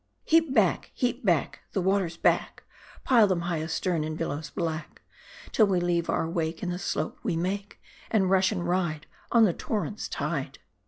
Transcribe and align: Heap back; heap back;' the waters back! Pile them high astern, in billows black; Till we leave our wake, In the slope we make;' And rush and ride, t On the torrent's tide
Heap 0.25 0.51
back; 0.51 0.89
heap 0.95 1.23
back;' 1.23 1.59
the 1.73 1.79
waters 1.81 2.17
back! 2.17 2.63
Pile 3.03 3.27
them 3.27 3.41
high 3.41 3.61
astern, 3.61 4.03
in 4.03 4.15
billows 4.15 4.49
black; 4.49 5.03
Till 5.51 5.67
we 5.67 5.79
leave 5.79 6.09
our 6.09 6.27
wake, 6.27 6.63
In 6.63 6.71
the 6.71 6.79
slope 6.79 7.19
we 7.21 7.35
make;' 7.35 7.79
And 8.09 8.27
rush 8.27 8.51
and 8.51 8.67
ride, 8.67 9.03
t 9.03 9.07
On 9.31 9.43
the 9.43 9.53
torrent's 9.53 10.09
tide 10.09 10.57